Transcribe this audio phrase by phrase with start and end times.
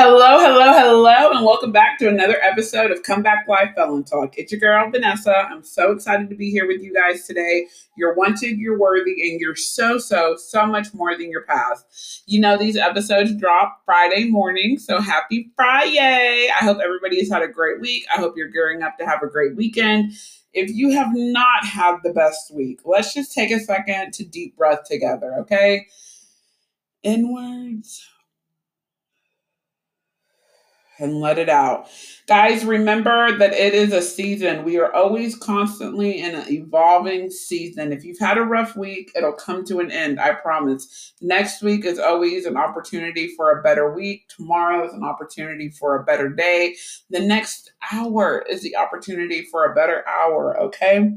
[0.00, 4.38] Hello, hello, hello, and welcome back to another episode of Comeback Life Felon Talk.
[4.38, 5.34] It's your girl, Vanessa.
[5.34, 7.66] I'm so excited to be here with you guys today.
[7.96, 12.22] You're wanted, you're worthy, and you're so, so, so much more than your past.
[12.26, 16.48] You know, these episodes drop Friday morning, so happy Friday.
[16.48, 18.04] I hope everybody has had a great week.
[18.16, 20.12] I hope you're gearing up to have a great weekend.
[20.52, 24.56] If you have not had the best week, let's just take a second to deep
[24.56, 25.88] breath together, okay?
[27.02, 28.06] Inwards
[30.98, 31.88] and let it out.
[32.26, 34.64] Guys, remember that it is a season.
[34.64, 37.92] We are always constantly in an evolving season.
[37.92, 41.14] If you've had a rough week, it'll come to an end, I promise.
[41.20, 44.28] Next week is always an opportunity for a better week.
[44.28, 46.76] Tomorrow is an opportunity for a better day.
[47.10, 51.12] The next hour is the opportunity for a better hour, okay?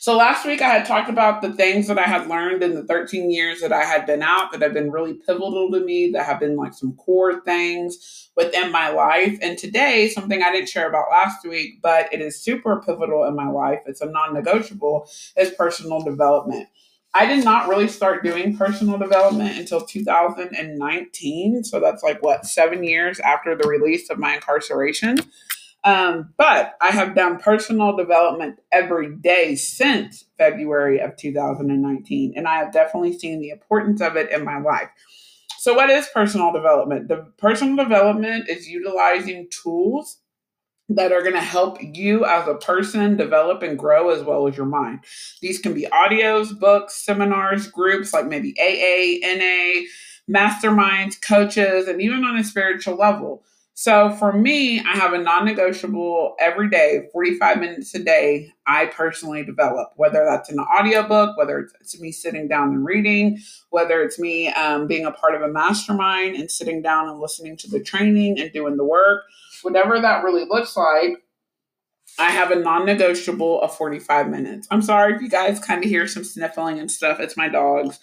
[0.00, 2.84] So last week I had talked about the things that I had learned in the
[2.84, 6.26] 13 years that I had been out that have been really pivotal to me, that
[6.26, 9.38] have been like some core things within my life.
[9.40, 13.34] And today, something I didn't share about last week, but it is super pivotal in
[13.34, 16.68] my life, it's a non negotiable, is personal development.
[17.16, 21.62] I did not really start doing personal development until 2019.
[21.62, 25.18] So that's like what, seven years after the release of my incarceration.
[25.84, 32.56] Um, but I have done personal development every day since February of 2019, and I
[32.56, 34.88] have definitely seen the importance of it in my life.
[35.58, 37.08] So, what is personal development?
[37.08, 40.18] The personal development is utilizing tools
[40.88, 44.56] that are going to help you as a person develop and grow as well as
[44.56, 45.00] your mind.
[45.40, 49.86] These can be audios, books, seminars, groups like maybe AA, NA,
[50.30, 53.44] masterminds, coaches, and even on a spiritual level.
[53.76, 58.86] So for me, I have a non negotiable every day, 45 minutes a day, I
[58.86, 64.16] personally develop, whether that's an audiobook, whether it's me sitting down and reading, whether it's
[64.16, 67.80] me um, being a part of a mastermind and sitting down and listening to the
[67.80, 69.24] training and doing the work,
[69.62, 71.24] whatever that really looks like.
[72.16, 74.68] I have a non negotiable of 45 minutes.
[74.70, 77.18] I'm sorry if you guys kind of hear some sniffling and stuff.
[77.18, 77.98] It's my dogs.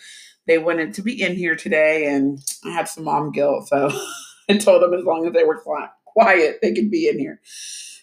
[0.48, 3.70] They wanted to be in here today and I had some mom guilt.
[3.70, 3.90] So
[4.52, 5.62] and told them as long as they were
[6.06, 7.42] quiet, they could be in here.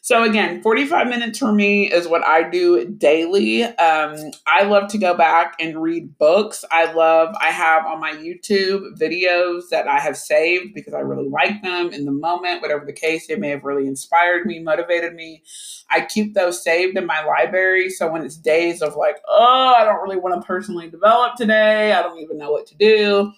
[0.09, 3.65] So again, 45 minutes for me is what I do daily.
[3.65, 4.17] Um,
[4.47, 6.65] I love to go back and read books.
[6.71, 11.29] I love, I have on my YouTube videos that I have saved because I really
[11.29, 15.13] like them in the moment, whatever the case, they may have really inspired me, motivated
[15.13, 15.43] me.
[15.91, 17.91] I keep those saved in my library.
[17.91, 21.93] So when it's days of like, oh, I don't really want to personally develop today,
[21.93, 23.35] I don't even know what to do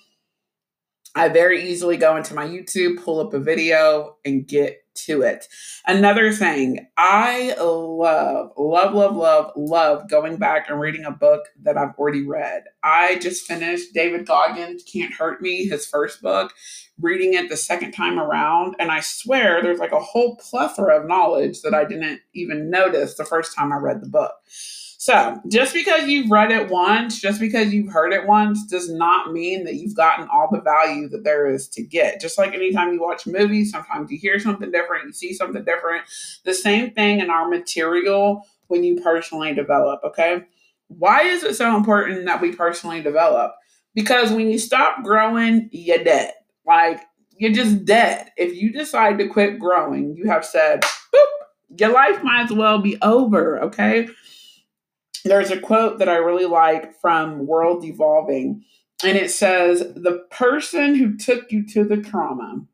[1.15, 5.47] I very easily go into my YouTube, pull up a video, and get to it.
[5.87, 11.77] Another thing, I love, love, love, love, love going back and reading a book that
[11.77, 12.65] I've already read.
[12.83, 16.53] I just finished David Goggins' Can't Hurt Me, his first book,
[17.01, 18.77] reading it the second time around.
[18.79, 23.17] And I swear there's like a whole plethora of knowledge that I didn't even notice
[23.17, 24.33] the first time I read the book.
[25.03, 29.33] So, just because you've read it once, just because you've heard it once, does not
[29.33, 32.21] mean that you've gotten all the value that there is to get.
[32.21, 36.05] Just like anytime you watch movies, sometimes you hear something different, you see something different.
[36.45, 40.43] The same thing in our material when you personally develop, okay?
[40.89, 43.55] Why is it so important that we personally develop?
[43.95, 46.35] Because when you stop growing, you're dead.
[46.67, 47.01] Like,
[47.39, 48.33] you're just dead.
[48.37, 52.83] If you decide to quit growing, you have said, boop, your life might as well
[52.83, 54.07] be over, okay?
[55.25, 58.65] There's a quote that I really like from World Evolving,
[59.05, 62.65] and it says, The person who took you to the trauma,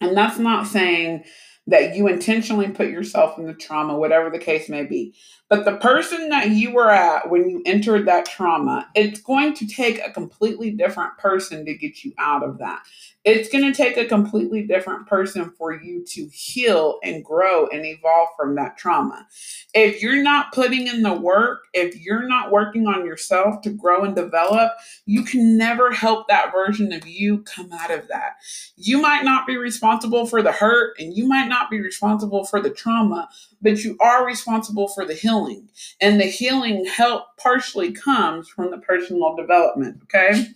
[0.00, 1.24] and that's not saying
[1.68, 5.14] that you intentionally put yourself in the trauma, whatever the case may be.
[5.50, 9.66] But the person that you were at when you entered that trauma, it's going to
[9.66, 12.82] take a completely different person to get you out of that.
[13.24, 17.84] It's going to take a completely different person for you to heal and grow and
[17.84, 19.26] evolve from that trauma.
[19.74, 24.04] If you're not putting in the work, if you're not working on yourself to grow
[24.04, 24.72] and develop,
[25.04, 28.36] you can never help that version of you come out of that.
[28.76, 32.60] You might not be responsible for the hurt and you might not be responsible for
[32.60, 33.28] the trauma,
[33.60, 35.68] but you are responsible for the healing.
[36.00, 40.46] And the healing help partially comes from the personal development, okay?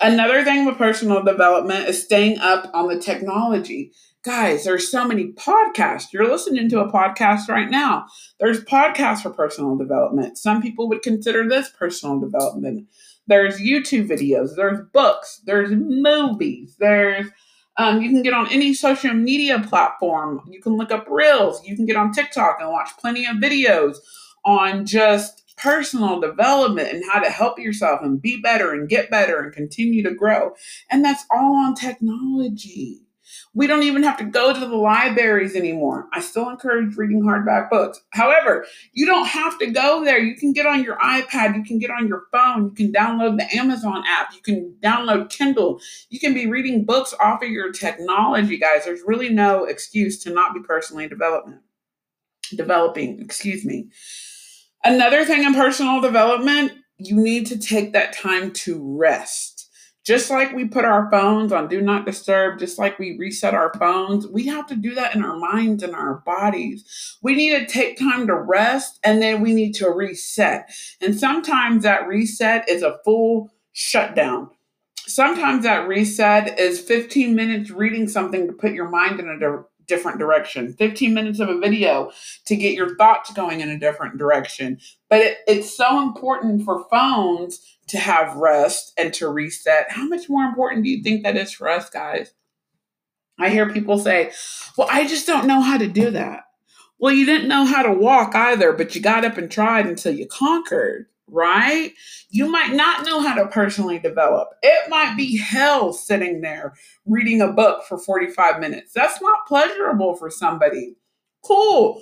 [0.00, 3.92] Another thing with personal development is staying up on the technology.
[4.24, 6.12] Guys, there's so many podcasts.
[6.12, 8.06] You're listening to a podcast right now.
[8.38, 10.38] There's podcasts for personal development.
[10.38, 12.88] Some people would consider this personal development.
[13.26, 17.26] There's YouTube videos, there's books, there's movies, there's
[17.78, 20.42] um, you can get on any social media platform.
[20.50, 21.64] You can look up Reels.
[21.64, 23.98] You can get on TikTok and watch plenty of videos
[24.44, 29.40] on just personal development and how to help yourself and be better and get better
[29.40, 30.54] and continue to grow.
[30.90, 33.00] And that's all on technology.
[33.58, 36.06] We don't even have to go to the libraries anymore.
[36.12, 38.00] I still encourage reading hardback books.
[38.10, 40.20] However, you don't have to go there.
[40.20, 43.36] You can get on your iPad, you can get on your phone, you can download
[43.36, 45.80] the Amazon app, you can download Kindle.
[46.08, 48.84] You can be reading books off of your technology, guys.
[48.84, 51.62] There's really no excuse to not be personally development
[52.54, 53.88] developing, excuse me.
[54.84, 59.57] Another thing in personal development, you need to take that time to rest
[60.04, 63.72] just like we put our phones on do not disturb, just like we reset our
[63.78, 67.18] phones, we have to do that in our minds and our bodies.
[67.22, 70.70] We need to take time to rest and then we need to reset.
[71.00, 74.50] And sometimes that reset is a full shutdown.
[74.96, 79.38] Sometimes that reset is 15 minutes reading something to put your mind in a
[79.88, 82.12] different direction, 15 minutes of a video
[82.44, 84.78] to get your thoughts going in a different direction.
[85.08, 89.90] But it, it's so important for phones to have rest and to reset.
[89.90, 92.32] How much more important do you think that is for us, guys?
[93.40, 94.32] I hear people say,
[94.76, 96.44] Well, I just don't know how to do that.
[96.98, 100.12] Well, you didn't know how to walk either, but you got up and tried until
[100.12, 101.92] you conquered, right?
[102.30, 104.48] You might not know how to personally develop.
[104.62, 106.74] It might be hell sitting there
[107.06, 108.92] reading a book for 45 minutes.
[108.94, 110.96] That's not pleasurable for somebody.
[111.44, 112.00] Cool.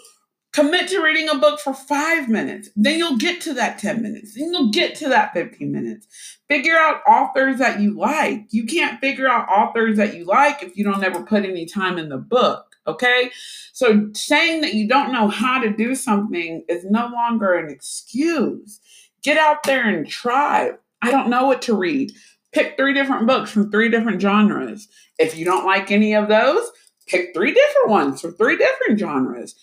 [0.53, 2.71] Commit to reading a book for five minutes.
[2.77, 4.35] Then you'll get to that 10 minutes.
[4.35, 6.07] Then you'll get to that 15 minutes.
[6.49, 8.47] Figure out authors that you like.
[8.51, 11.99] You can't figure out authors that you like if you don't ever put any time
[11.99, 12.75] in the book.
[12.87, 13.31] Okay.
[13.75, 18.81] So saying that you don't know how to do something is no longer an excuse.
[19.27, 20.71] Get out there and try.
[21.03, 22.13] I don't know what to read.
[22.53, 24.87] Pick three different books from three different genres.
[25.19, 26.71] If you don't like any of those,
[27.09, 29.57] pick three different ones from three different genres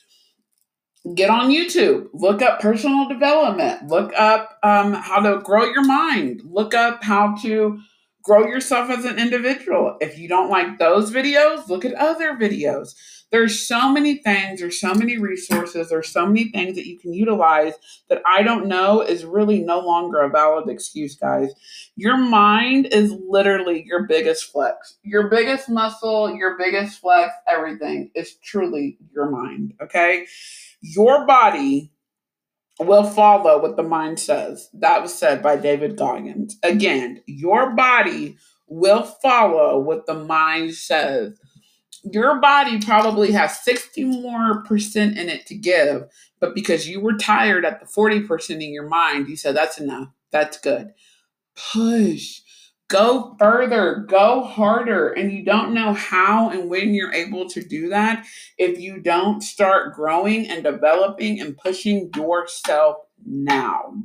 [1.16, 6.42] get on YouTube, look up personal development, look up um, how to grow your mind,
[6.46, 7.80] look up how to
[8.24, 9.98] grow yourself as an individual.
[10.00, 12.96] If you don't like those videos, look at other videos.
[13.32, 17.14] There's so many things, there's so many resources, there's so many things that you can
[17.14, 17.74] utilize
[18.08, 21.52] that I don't know is really no longer a valid excuse, guys.
[21.96, 24.98] Your mind is literally your biggest flex.
[25.02, 30.28] Your biggest muscle, your biggest flex, everything is truly your mind, okay?
[30.82, 31.93] Your body
[32.80, 34.70] will follow what the mind says.
[34.74, 36.58] That was said by David Goggins.
[36.64, 38.38] Again, your body
[38.68, 41.40] will follow what the mind says.
[42.12, 46.04] Your body probably has 60 more percent in it to give,
[46.40, 50.10] but because you were tired at the 40% in your mind, you said, That's enough.
[50.32, 50.94] That's good.
[51.72, 52.42] Push
[52.90, 55.10] go further, go harder.
[55.10, 58.26] And you don't know how and when you're able to do that
[58.58, 63.96] if you don't start growing and developing and pushing yourself now.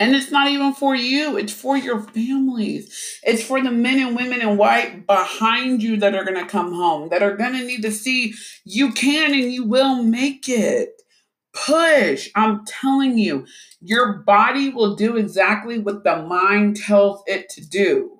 [0.00, 3.20] And it's not even for you, it's for your families.
[3.22, 6.72] It's for the men and women in white behind you that are going to come
[6.72, 8.34] home, that are going to need to see
[8.64, 11.02] you can and you will make it
[11.66, 12.30] push.
[12.34, 13.46] I'm telling you,
[13.80, 18.14] your body will do exactly what the mind tells it to do.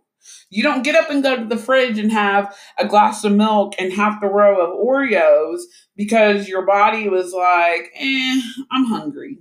[0.50, 3.74] You don't get up and go to the fridge and have a glass of milk
[3.78, 5.60] and half the row of Oreos
[5.96, 8.40] because your body was like, eh,
[8.70, 9.38] I'm hungry.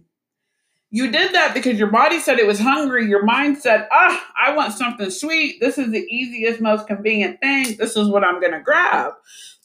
[0.90, 3.08] You did that because your body said it was hungry.
[3.08, 5.60] Your mind said, ah, I want something sweet.
[5.60, 7.76] This is the easiest, most convenient thing.
[7.78, 9.14] This is what I'm going to grab.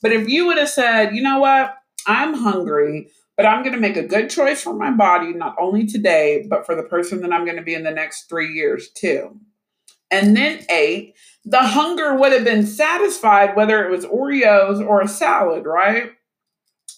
[0.01, 1.77] But if you would have said, you know what?
[2.09, 3.09] I'm hungry
[3.43, 6.65] but I'm going to make a good choice for my body, not only today, but
[6.65, 9.37] for the person that I'm going to be in the next three years too.
[10.13, 15.09] And then eight, the hunger would have been satisfied whether it was Oreos or a
[15.09, 16.13] salad, right?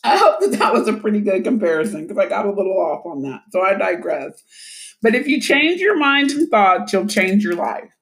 [0.04, 3.06] I hope that that was a pretty good comparison because I got a little off
[3.06, 3.40] on that.
[3.50, 4.42] So I digress.
[5.00, 7.93] But if you change your mind and thoughts, you'll change your life.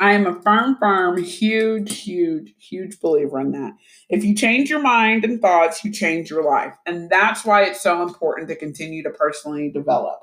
[0.00, 3.72] I am a firm, firm, huge, huge, huge believer in that.
[4.08, 6.74] If you change your mind and thoughts, you change your life.
[6.86, 10.20] And that's why it's so important to continue to personally develop.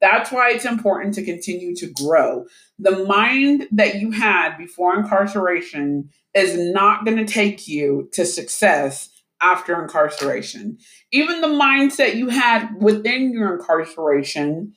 [0.00, 2.46] That's why it's important to continue to grow.
[2.78, 9.10] The mind that you had before incarceration is not going to take you to success
[9.40, 10.78] after incarceration.
[11.12, 14.72] Even the mindset you had within your incarceration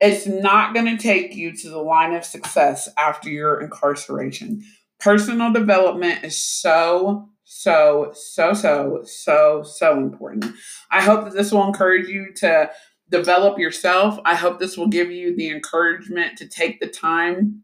[0.00, 4.62] it's not going to take you to the line of success after your incarceration.
[5.00, 10.46] Personal development is so, so, so, so, so, so important.
[10.90, 12.70] I hope that this will encourage you to
[13.10, 14.18] develop yourself.
[14.24, 17.62] I hope this will give you the encouragement to take the time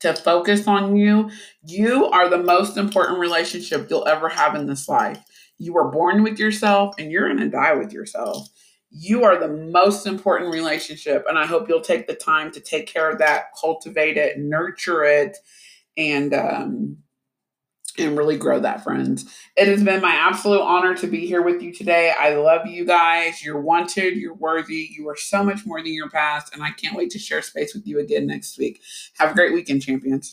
[0.00, 1.30] to focus on you.
[1.64, 5.20] You are the most important relationship you'll ever have in this life.
[5.58, 8.48] You were born with yourself and you're going to die with yourself.
[8.90, 11.24] You are the most important relationship.
[11.28, 15.04] And I hope you'll take the time to take care of that, cultivate it, nurture
[15.04, 15.36] it,
[15.96, 16.98] and um,
[17.98, 19.24] and really grow that, friends.
[19.56, 22.12] It has been my absolute honor to be here with you today.
[22.18, 23.44] I love you guys.
[23.44, 26.96] You're wanted, you're worthy, you are so much more than your past, and I can't
[26.96, 28.80] wait to share space with you again next week.
[29.18, 30.26] Have a great weekend, champions.